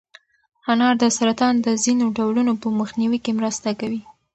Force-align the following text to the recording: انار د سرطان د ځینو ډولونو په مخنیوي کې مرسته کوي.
انار 0.71 0.95
د 1.03 1.03
سرطان 1.17 1.53
د 1.65 1.67
ځینو 1.83 2.05
ډولونو 2.17 2.53
په 2.61 2.67
مخنیوي 2.79 3.19
کې 3.25 3.37
مرسته 3.39 3.69
کوي. 3.79 4.01